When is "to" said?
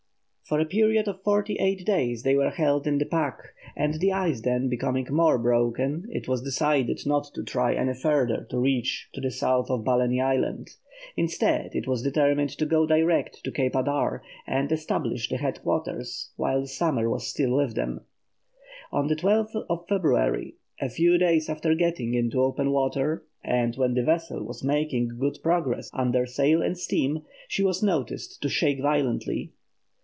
7.35-7.43, 8.49-8.59, 9.13-9.21, 12.49-12.65, 13.45-13.51, 28.41-28.49